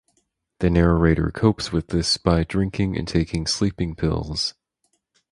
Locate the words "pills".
3.93-4.55